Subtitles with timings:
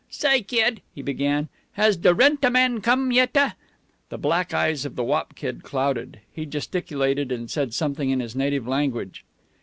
[0.09, 3.53] "Say, kid," he began, "has da rent a man come yet a?"
[4.09, 6.21] The black eyes of the wop kid clouded.
[6.33, 9.23] He gesticulated, and said something in his native language.